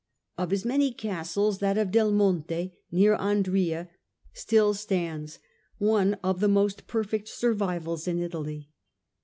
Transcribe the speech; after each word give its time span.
Of 0.35 0.49
his 0.49 0.65
many 0.65 0.91
castles 0.91 1.59
that 1.59 1.77
of 1.77 1.91
del 1.91 2.11
Monte, 2.11 2.73
near 2.91 3.15
Andria, 3.17 3.89
still 4.33 4.73
stands, 4.73 5.37
one 5.77 6.15
of 6.23 6.39
the 6.39 6.47
most 6.47 6.87
perfect 6.87 7.27
survivals 7.27 8.07
in 8.07 8.17
Italy. 8.17 8.71